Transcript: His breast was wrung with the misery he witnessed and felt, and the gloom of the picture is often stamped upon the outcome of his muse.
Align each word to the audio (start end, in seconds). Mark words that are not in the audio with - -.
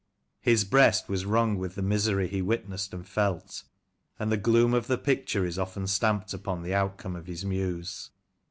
His 0.39 0.63
breast 0.63 1.09
was 1.09 1.25
wrung 1.27 1.59
with 1.59 1.75
the 1.75 1.83
misery 1.83 2.27
he 2.27 2.41
witnessed 2.41 2.91
and 2.91 3.07
felt, 3.07 3.61
and 4.17 4.31
the 4.31 4.35
gloom 4.35 4.73
of 4.73 4.87
the 4.87 4.97
picture 4.97 5.45
is 5.45 5.59
often 5.59 5.85
stamped 5.85 6.33
upon 6.33 6.63
the 6.63 6.73
outcome 6.73 7.15
of 7.15 7.27
his 7.27 7.45
muse. 7.45 8.09